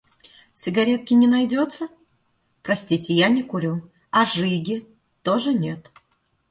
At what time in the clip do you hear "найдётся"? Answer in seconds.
1.27-1.83